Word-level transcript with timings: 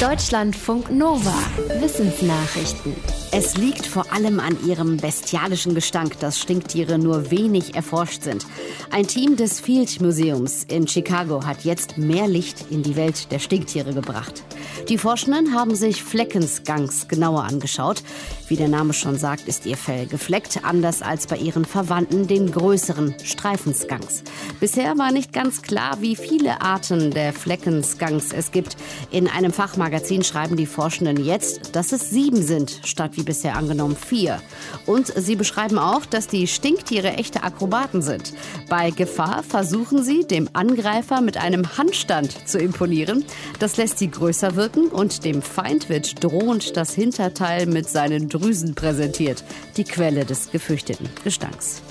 Deutschlandfunk 0.00 0.90
Nova. 0.90 1.32
Wissensnachrichten. 1.80 2.94
Es 3.32 3.56
liegt 3.56 3.86
vor 3.86 4.12
allem 4.12 4.40
an 4.40 4.54
ihrem 4.66 4.98
bestialischen 4.98 5.74
Gestank, 5.74 6.20
dass 6.20 6.38
Stinktiere 6.38 6.98
nur 6.98 7.30
wenig 7.30 7.74
erforscht 7.74 8.22
sind. 8.22 8.44
Ein 8.90 9.06
Team 9.06 9.36
des 9.36 9.58
Field 9.58 10.02
Museums 10.02 10.64
in 10.64 10.86
Chicago 10.86 11.46
hat 11.46 11.64
jetzt 11.64 11.96
mehr 11.96 12.28
Licht 12.28 12.66
in 12.70 12.82
die 12.82 12.94
Welt 12.94 13.32
der 13.32 13.38
Stinktiere 13.38 13.94
gebracht. 13.94 14.44
Die 14.88 14.98
Forschenden 14.98 15.54
haben 15.54 15.74
sich 15.74 16.04
Fleckensgangs 16.04 17.08
genauer 17.08 17.42
angeschaut. 17.44 18.02
Wie 18.46 18.56
der 18.56 18.68
Name 18.68 18.92
schon 18.92 19.18
sagt, 19.18 19.48
ist 19.48 19.66
ihr 19.66 19.76
Fell 19.76 20.06
gefleckt, 20.06 20.60
anders 20.62 21.02
als 21.02 21.26
bei 21.26 21.36
ihren 21.36 21.64
Verwandten, 21.64 22.28
den 22.28 22.52
größeren 22.52 23.16
Streifensgangs. 23.24 24.22
Bisher 24.60 24.96
war 24.96 25.10
nicht 25.10 25.32
ganz 25.32 25.62
klar, 25.62 25.98
wie 26.00 26.14
viele 26.14 26.60
Arten 26.60 27.10
der 27.10 27.32
Fleckensgangs 27.32 28.32
es 28.32 28.52
gibt. 28.52 28.76
In 29.10 29.28
einem 29.28 29.52
Fachmagazin 29.52 30.22
schreiben 30.22 30.56
die 30.56 30.66
Forschenden 30.66 31.24
jetzt, 31.24 31.74
dass 31.74 31.90
es 31.90 32.10
sieben 32.10 32.42
sind, 32.42 32.80
statt 32.84 33.12
wie 33.14 33.24
bisher 33.24 33.56
angenommen 33.56 33.96
vier. 33.96 34.40
Und 34.84 35.08
sie 35.16 35.34
beschreiben 35.34 35.78
auch, 35.78 36.06
dass 36.06 36.28
die 36.28 36.46
Stinktiere 36.46 37.14
echte 37.14 37.42
Akrobaten 37.42 38.02
sind. 38.02 38.34
Bei 38.68 38.90
Gefahr 38.90 39.42
versuchen 39.42 40.04
sie, 40.04 40.24
dem 40.24 40.48
Angreifer 40.52 41.20
mit 41.20 41.36
einem 41.36 41.76
Handstand 41.76 42.48
zu 42.48 42.58
imponieren. 42.58 43.24
Das 43.58 43.76
lässt 43.76 43.98
sie 43.98 44.10
größer 44.10 44.54
wirken 44.54 44.65
und 44.74 45.24
dem 45.24 45.42
Feind 45.42 45.88
wird 45.88 46.22
drohend 46.22 46.76
das 46.76 46.92
Hinterteil 46.94 47.66
mit 47.66 47.88
seinen 47.88 48.28
Drüsen 48.28 48.74
präsentiert. 48.74 49.44
Die 49.76 49.84
Quelle 49.84 50.24
des 50.24 50.50
gefürchteten 50.50 51.08
Gestanks. 51.22 51.82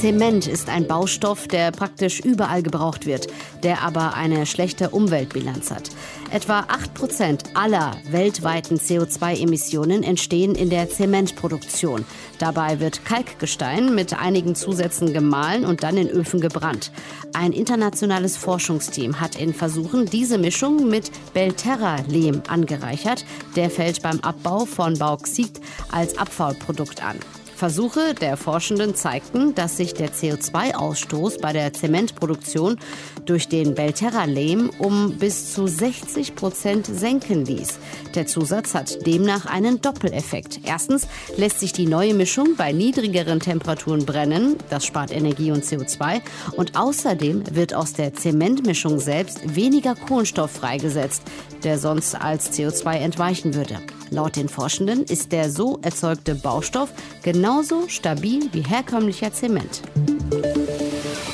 Zement 0.00 0.46
ist 0.46 0.68
ein 0.68 0.86
Baustoff, 0.86 1.48
der 1.48 1.72
praktisch 1.72 2.20
überall 2.20 2.62
gebraucht 2.62 3.04
wird, 3.04 3.26
der 3.62 3.82
aber 3.82 4.14
eine 4.14 4.46
schlechte 4.46 4.90
Umweltbilanz 4.90 5.70
hat. 5.70 5.90
Etwa 6.30 6.66
8 6.68 6.92
Prozent 6.92 7.44
aller 7.54 7.96
weltweiten 8.10 8.76
CO2-Emissionen 8.76 10.02
entstehen 10.02 10.54
in 10.54 10.68
der 10.68 10.90
Zementproduktion. 10.90 12.04
Dabei 12.38 12.80
wird 12.80 13.06
Kalkgestein 13.06 13.94
mit 13.94 14.18
einigen 14.18 14.54
Zusätzen 14.54 15.14
gemahlen 15.14 15.64
und 15.64 15.82
dann 15.82 15.96
in 15.96 16.10
Öfen 16.10 16.42
gebrannt. 16.42 16.92
Ein 17.32 17.52
internationales 17.52 18.36
Forschungsteam 18.36 19.20
hat 19.20 19.36
in 19.36 19.54
Versuchen 19.54 20.04
diese 20.04 20.36
Mischung 20.36 20.90
mit 20.90 21.10
Belterra-Lehm 21.32 22.42
angereichert. 22.46 23.24
Der 23.56 23.70
fällt 23.70 24.02
beim 24.02 24.20
Abbau 24.20 24.66
von 24.66 24.98
Bauxit 24.98 25.60
als 25.90 26.18
Abfallprodukt 26.18 27.02
an. 27.02 27.18
Versuche 27.58 28.14
der 28.14 28.36
Forschenden 28.36 28.94
zeigten, 28.94 29.52
dass 29.56 29.76
sich 29.76 29.92
der 29.92 30.12
CO2-Ausstoß 30.12 31.40
bei 31.40 31.52
der 31.52 31.72
Zementproduktion 31.72 32.78
durch 33.26 33.48
den 33.48 33.74
Belterra-Lehm 33.74 34.70
um 34.78 35.18
bis 35.18 35.52
zu 35.54 35.66
60 35.66 36.36
Prozent 36.36 36.86
senken 36.86 37.44
ließ. 37.44 37.80
Der 38.14 38.28
Zusatz 38.28 38.74
hat 38.74 39.04
demnach 39.04 39.46
einen 39.46 39.80
Doppeleffekt. 39.80 40.60
Erstens 40.62 41.08
lässt 41.36 41.58
sich 41.58 41.72
die 41.72 41.86
neue 41.86 42.14
Mischung 42.14 42.54
bei 42.56 42.70
niedrigeren 42.70 43.40
Temperaturen 43.40 44.06
brennen. 44.06 44.54
Das 44.70 44.86
spart 44.86 45.10
Energie 45.10 45.50
und 45.50 45.64
CO2. 45.64 46.20
Und 46.56 46.78
außerdem 46.78 47.56
wird 47.56 47.74
aus 47.74 47.92
der 47.92 48.14
Zementmischung 48.14 49.00
selbst 49.00 49.56
weniger 49.56 49.96
Kohlenstoff 49.96 50.52
freigesetzt, 50.52 51.24
der 51.64 51.80
sonst 51.80 52.14
als 52.14 52.56
CO2 52.56 52.98
entweichen 52.98 53.54
würde. 53.54 53.80
Laut 54.10 54.36
den 54.36 54.48
Forschenden 54.48 55.04
ist 55.04 55.32
der 55.32 55.50
so 55.50 55.78
erzeugte 55.82 56.34
Baustoff 56.34 56.90
genauso 57.22 57.88
stabil 57.88 58.48
wie 58.52 58.62
herkömmlicher 58.62 59.32
Zement. 59.32 59.82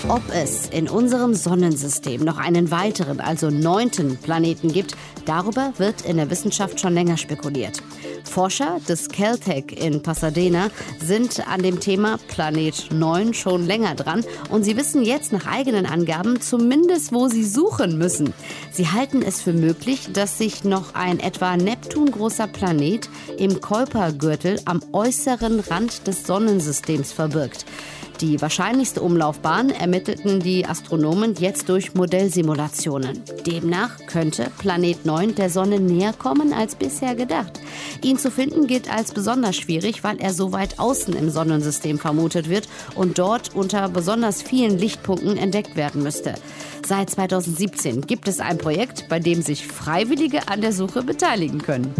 Ob 0.09 0.23
es 0.35 0.69
in 0.69 0.89
unserem 0.89 1.35
Sonnensystem 1.35 2.23
noch 2.25 2.39
einen 2.39 2.71
weiteren, 2.71 3.21
also 3.21 3.49
neunten 3.51 4.17
Planeten 4.19 4.73
gibt, 4.73 4.97
darüber 5.25 5.73
wird 5.79 6.03
in 6.03 6.17
der 6.17 6.31
Wissenschaft 6.31 6.79
schon 6.81 6.93
länger 6.93 7.17
spekuliert. 7.17 7.83
Forscher 8.35 8.81
des 8.89 9.11
Caltech 9.11 9.67
in 9.81 10.03
Pasadena 10.03 10.69
sind 10.99 11.47
an 11.47 11.63
dem 11.63 11.79
Thema 11.79 12.19
Planet 12.27 12.89
9 12.91 13.33
schon 13.33 13.65
länger 13.65 13.95
dran 13.95 14.25
und 14.51 14.65
sie 14.65 14.77
wissen 14.77 15.05
jetzt 15.05 15.31
nach 15.31 15.47
eigenen 15.47 15.87
Angaben 15.87 16.41
zumindest, 16.41 17.13
wo 17.13 17.29
sie 17.29 17.45
suchen 17.45 17.97
müssen. 17.97 18.35
Sie 18.73 18.89
halten 18.89 19.23
es 19.23 19.41
für 19.41 19.53
möglich, 19.53 20.09
dass 20.13 20.37
sich 20.37 20.65
noch 20.65 20.95
ein 20.95 21.21
etwa 21.21 21.57
Neptun 21.57 22.11
großer 22.11 22.49
Planet 22.49 23.09
im 23.39 23.61
Kuipergürtel 23.61 24.61
am 24.65 24.81
äußeren 24.91 25.61
Rand 25.61 26.09
des 26.09 26.27
Sonnensystems 26.27 27.13
verbirgt. 27.13 27.65
Die 28.25 28.41
wahrscheinlichste 28.41 29.03
Umlaufbahn 29.03 29.69
ermittelten 29.69 30.41
die 30.41 30.65
Astronomen 30.65 31.35
jetzt 31.41 31.69
durch 31.69 31.93
Modellsimulationen. 31.93 33.23
Demnach 33.47 33.99
könnte 34.07 34.51
Planet 34.57 35.05
9 35.05 35.35
der 35.35 35.51
Sonne 35.51 35.79
näher 35.79 36.15
kommen 36.15 36.55
als 36.55 36.75
bisher 36.75 37.17
gedacht. 37.17 37.61
Ihn 38.03 38.17
zu 38.17 38.31
finden 38.31 38.67
gilt 38.67 38.91
als 38.91 39.13
besonders 39.13 39.57
schwierig, 39.57 40.05
weil 40.05 40.19
er 40.23 40.33
so 40.33 40.53
weit 40.53 40.79
außen 40.79 41.13
im 41.15 41.29
Sonnensystem 41.29 41.99
vermutet 41.99 42.49
wird 42.49 42.67
und 42.95 43.19
dort 43.19 43.55
unter 43.55 43.91
besonders 43.91 44.41
vielen 44.41 44.79
Lichtpunkten 44.79 45.37
entdeckt 45.37 45.77
werden 45.77 46.03
müsste. 46.03 46.33
Seit 46.87 47.11
2017 47.11 48.07
gibt 48.07 48.27
es 48.27 48.41
ein 48.41 48.57
Projekt, 48.57 49.07
bei 49.11 49.21
dem 49.21 49.43
sich 49.43 49.67
Freiwillige 49.67 50.49
an 50.49 50.63
der 50.63 50.73
Suche 50.73 51.03
beteiligen 51.03 51.59
können. 51.61 51.93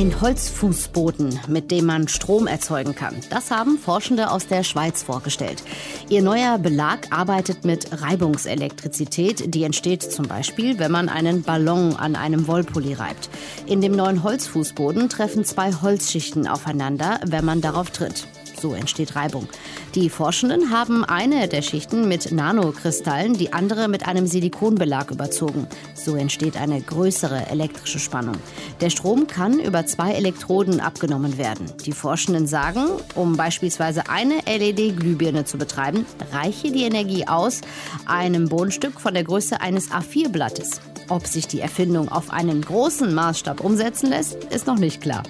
Ein 0.00 0.18
Holzfußboden, 0.18 1.40
mit 1.48 1.70
dem 1.70 1.84
man 1.84 2.08
Strom 2.08 2.46
erzeugen 2.46 2.94
kann. 2.94 3.16
Das 3.28 3.50
haben 3.50 3.76
Forschende 3.76 4.30
aus 4.30 4.46
der 4.46 4.64
Schweiz 4.64 5.02
vorgestellt. 5.02 5.62
Ihr 6.08 6.22
neuer 6.22 6.56
Belag 6.56 7.08
arbeitet 7.10 7.66
mit 7.66 8.00
Reibungselektrizität. 8.00 9.54
Die 9.54 9.62
entsteht 9.62 10.02
zum 10.02 10.26
Beispiel, 10.26 10.78
wenn 10.78 10.90
man 10.90 11.10
einen 11.10 11.42
Ballon 11.42 11.96
an 11.96 12.16
einem 12.16 12.46
Wollpulli 12.46 12.94
reibt. 12.94 13.28
In 13.66 13.82
dem 13.82 13.92
neuen 13.92 14.22
Holzfußboden 14.22 15.10
treffen 15.10 15.44
zwei 15.44 15.70
Holzschichten 15.70 16.48
aufeinander, 16.48 17.20
wenn 17.26 17.44
man 17.44 17.60
darauf 17.60 17.90
tritt. 17.90 18.26
So 18.60 18.74
entsteht 18.74 19.16
Reibung. 19.16 19.48
Die 19.94 20.10
Forschenden 20.10 20.70
haben 20.70 21.02
eine 21.02 21.48
der 21.48 21.62
Schichten 21.62 22.08
mit 22.08 22.30
Nanokristallen, 22.30 23.34
die 23.34 23.54
andere 23.54 23.88
mit 23.88 24.06
einem 24.06 24.26
Silikonbelag 24.26 25.10
überzogen. 25.10 25.66
So 25.94 26.14
entsteht 26.14 26.58
eine 26.58 26.80
größere 26.80 27.46
elektrische 27.46 27.98
Spannung. 27.98 28.36
Der 28.82 28.90
Strom 28.90 29.26
kann 29.26 29.58
über 29.60 29.86
zwei 29.86 30.12
Elektroden 30.12 30.80
abgenommen 30.80 31.38
werden. 31.38 31.72
Die 31.86 31.92
Forschenden 31.92 32.46
sagen, 32.46 32.84
um 33.14 33.36
beispielsweise 33.36 34.10
eine 34.10 34.40
LED-Glühbirne 34.46 35.46
zu 35.46 35.56
betreiben, 35.56 36.04
reiche 36.32 36.70
die 36.70 36.84
Energie 36.84 37.26
aus 37.26 37.62
einem 38.04 38.48
Bodenstück 38.48 39.00
von 39.00 39.14
der 39.14 39.24
Größe 39.24 39.60
eines 39.60 39.90
A4-Blattes. 39.90 40.80
Ob 41.08 41.26
sich 41.26 41.48
die 41.48 41.60
Erfindung 41.60 42.08
auf 42.08 42.30
einen 42.30 42.60
großen 42.60 43.12
Maßstab 43.14 43.60
umsetzen 43.60 44.10
lässt, 44.10 44.44
ist 44.44 44.66
noch 44.66 44.78
nicht 44.78 45.00
klar. 45.00 45.22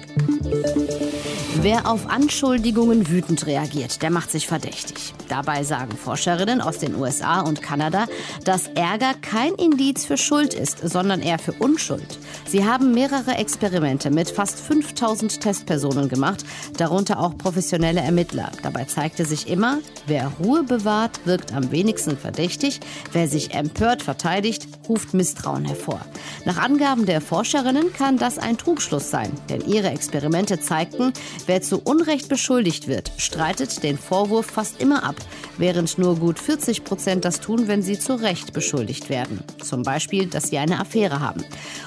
Wer 1.63 1.87
auf 1.87 2.09
Anschuldigungen 2.09 3.07
wütend 3.07 3.45
reagiert, 3.45 4.01
der 4.01 4.09
macht 4.09 4.31
sich 4.31 4.47
verdächtig. 4.47 5.13
Dabei 5.29 5.63
sagen 5.63 5.95
Forscherinnen 5.95 6.59
aus 6.59 6.79
den 6.79 6.95
USA 6.95 7.41
und 7.41 7.61
Kanada, 7.61 8.07
dass 8.43 8.65
Ärger 8.69 9.13
kein 9.21 9.53
Indiz 9.53 10.03
für 10.03 10.17
Schuld 10.17 10.55
ist, 10.55 10.79
sondern 10.79 11.21
eher 11.21 11.37
für 11.37 11.53
Unschuld. 11.53 12.17
Sie 12.47 12.65
haben 12.65 12.95
mehrere 12.95 13.35
Experimente 13.35 14.09
mit 14.09 14.31
fast 14.31 14.59
5000 14.59 15.39
Testpersonen 15.39 16.09
gemacht, 16.09 16.43
darunter 16.77 17.19
auch 17.19 17.37
professionelle 17.37 18.01
Ermittler. 18.01 18.51
Dabei 18.63 18.85
zeigte 18.85 19.23
sich 19.23 19.47
immer, 19.47 19.77
wer 20.07 20.31
Ruhe 20.43 20.63
bewahrt, 20.63 21.25
wirkt 21.25 21.53
am 21.53 21.71
wenigsten 21.71 22.17
verdächtig, 22.17 22.79
wer 23.11 23.27
sich 23.27 23.53
empört 23.53 24.01
verteidigt, 24.01 24.67
ruft 24.89 25.13
Misstrauen 25.13 25.65
hervor. 25.65 26.01
Nach 26.43 26.57
Angaben 26.57 27.05
der 27.05 27.21
Forscherinnen 27.21 27.93
kann 27.93 28.17
das 28.17 28.39
ein 28.39 28.57
Trugschluss 28.57 29.11
sein, 29.11 29.31
denn 29.47 29.61
ihre 29.61 29.91
Experimente 29.91 30.59
zeigten, 30.59 31.13
Wer 31.51 31.61
zu 31.61 31.81
Unrecht 31.81 32.29
beschuldigt 32.29 32.87
wird, 32.87 33.11
streitet 33.17 33.83
den 33.83 33.97
Vorwurf 33.97 34.45
fast 34.45 34.79
immer 34.79 35.03
ab, 35.03 35.17
während 35.57 35.97
nur 35.97 36.15
gut 36.15 36.39
40 36.39 36.85
Prozent 36.85 37.25
das 37.25 37.41
tun, 37.41 37.67
wenn 37.67 37.81
sie 37.81 37.99
zu 37.99 38.15
Recht 38.15 38.53
beschuldigt 38.53 39.09
werden. 39.09 39.43
Zum 39.61 39.83
Beispiel, 39.83 40.27
dass 40.27 40.47
sie 40.47 40.59
eine 40.59 40.79
Affäre 40.79 41.19
haben. 41.19 41.43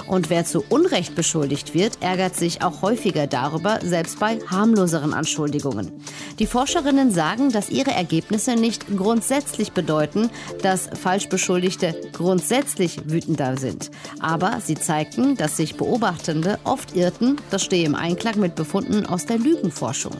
Und 0.07 0.29
wer 0.29 0.45
zu 0.45 0.63
Unrecht 0.69 1.15
beschuldigt 1.15 1.73
wird, 1.73 1.97
ärgert 2.03 2.37
sich 2.37 2.63
auch 2.63 2.83
häufiger 2.83 3.27
darüber, 3.27 3.79
selbst 3.83 4.21
bei 4.21 4.39
harmloseren 4.51 5.15
Anschuldigungen. 5.15 5.91
Die 6.39 6.47
Forscherinnen 6.47 7.11
sagen, 7.11 7.51
dass 7.51 7.71
ihre 7.71 7.93
Ergebnisse 7.93 8.57
nicht 8.57 8.95
grundsätzlich 8.95 9.73
bedeuten, 9.73 10.29
dass 10.61 10.91
Falschbeschuldigte 10.93 11.99
grundsätzlich 12.13 13.09
wütender 13.09 13.57
sind. 13.57 13.91
Aber 14.21 14.59
sie 14.63 14.75
zeigten, 14.75 15.37
dass 15.37 15.57
sich 15.57 15.77
Beobachtende 15.77 16.59
oft 16.65 16.95
irrten. 16.95 17.37
Das 17.51 17.65
stehe 17.65 17.87
im 17.87 17.95
Einklang 17.95 18.39
mit 18.39 18.57
Befunden 18.57 19.07
aus 19.07 19.25
der 19.25 19.39
Lügenforschung. 19.55 20.13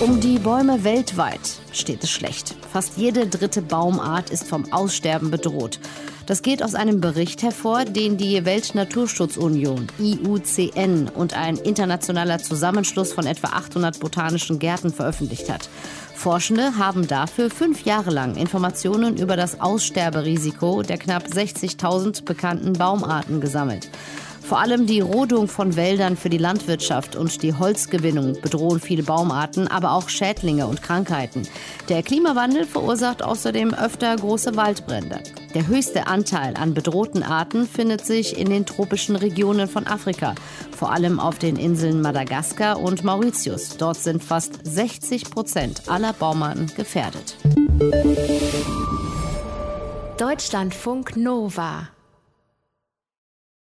Um 0.00 0.20
die 0.20 0.38
Bäume 0.38 0.84
weltweit 0.84 1.40
steht 1.72 2.02
es 2.04 2.10
schlecht. 2.10 2.54
Fast 2.72 2.96
jede 2.96 3.26
dritte 3.26 3.62
Baumart 3.62 4.30
ist 4.30 4.48
vom 4.48 4.72
Aussterben 4.72 5.30
bedroht. 5.30 5.78
Das 6.26 6.42
geht 6.42 6.62
aus 6.62 6.74
einem 6.74 7.00
Bericht 7.00 7.42
hervor, 7.42 7.84
den 7.84 8.16
die 8.16 8.44
Weltnaturschutzunion 8.44 9.86
IUCN 10.00 11.08
und 11.14 11.34
ein 11.34 11.56
internationaler 11.56 12.38
Zusammenschluss 12.38 13.12
von 13.12 13.26
etwa 13.26 13.48
800 13.48 14.00
botanischen 14.00 14.58
Gärten 14.58 14.92
veröffentlicht 14.92 15.48
hat. 15.48 15.68
Forschende 16.14 16.78
haben 16.78 17.06
dafür 17.06 17.50
fünf 17.50 17.84
Jahre 17.84 18.10
lang 18.10 18.36
Informationen 18.36 19.16
über 19.18 19.36
das 19.36 19.60
Aussterberisiko 19.60 20.82
der 20.82 20.98
knapp 20.98 21.26
60.000 21.26 22.24
bekannten 22.24 22.72
Baumarten 22.72 23.40
gesammelt. 23.40 23.88
Vor 24.46 24.60
allem 24.60 24.86
die 24.86 25.00
Rodung 25.00 25.48
von 25.48 25.74
Wäldern 25.74 26.16
für 26.16 26.30
die 26.30 26.38
Landwirtschaft 26.38 27.16
und 27.16 27.42
die 27.42 27.52
Holzgewinnung 27.52 28.40
bedrohen 28.40 28.78
viele 28.78 29.02
Baumarten, 29.02 29.66
aber 29.66 29.90
auch 29.90 30.08
Schädlinge 30.08 30.68
und 30.68 30.82
Krankheiten. 30.82 31.42
Der 31.88 32.04
Klimawandel 32.04 32.64
verursacht 32.64 33.24
außerdem 33.24 33.74
öfter 33.74 34.14
große 34.14 34.54
Waldbrände. 34.54 35.18
Der 35.52 35.66
höchste 35.66 36.06
Anteil 36.06 36.54
an 36.56 36.74
bedrohten 36.74 37.24
Arten 37.24 37.66
findet 37.66 38.06
sich 38.06 38.38
in 38.38 38.48
den 38.48 38.64
tropischen 38.64 39.16
Regionen 39.16 39.66
von 39.66 39.88
Afrika, 39.88 40.36
vor 40.70 40.92
allem 40.92 41.18
auf 41.18 41.40
den 41.40 41.56
Inseln 41.56 42.00
Madagaskar 42.00 42.78
und 42.78 43.02
Mauritius. 43.02 43.76
Dort 43.78 43.96
sind 43.96 44.22
fast 44.22 44.60
60 44.62 45.28
Prozent 45.28 45.82
aller 45.88 46.12
Baumarten 46.12 46.70
gefährdet. 46.76 47.36
Deutschlandfunk 50.18 51.16
Nova 51.16 51.88